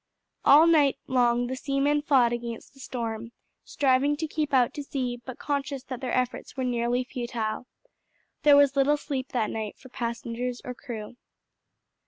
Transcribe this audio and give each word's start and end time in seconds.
All 0.43 0.65
night 0.65 0.97
long 1.05 1.45
the 1.45 1.55
seamen 1.55 2.01
fought 2.01 2.33
against 2.33 2.73
the 2.73 2.79
storm, 2.79 3.33
striving 3.63 4.17
to 4.17 4.25
keep 4.25 4.51
out 4.51 4.73
to 4.73 4.81
sea, 4.83 5.21
but 5.23 5.37
conscious 5.37 5.83
that 5.83 6.01
their 6.01 6.11
efforts 6.11 6.57
were 6.57 6.63
nearly 6.63 7.03
futile. 7.03 7.67
There 8.41 8.57
was 8.57 8.75
little 8.75 8.97
sleep 8.97 9.27
that 9.33 9.51
night 9.51 9.77
for 9.77 9.89
passengers 9.89 10.59
or 10.65 10.73
crew. 10.73 11.17